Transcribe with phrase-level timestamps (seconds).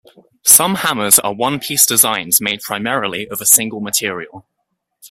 [0.41, 4.47] Some hammers are one-piece designs made primarily of a single material.